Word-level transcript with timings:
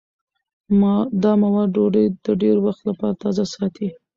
دا 1.23 1.31
مواد 1.41 1.69
ډوډۍ 1.75 2.05
د 2.25 2.27
ډېر 2.41 2.55
وخت 2.65 2.81
لپاره 2.89 3.19
تازه 3.23 3.45
ساتي. 3.53 3.87